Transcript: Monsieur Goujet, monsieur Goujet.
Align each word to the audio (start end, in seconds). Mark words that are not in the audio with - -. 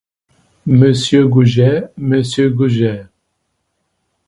Monsieur 0.65 1.27
Goujet, 1.27 1.89
monsieur 1.95 2.49
Goujet. 2.49 3.05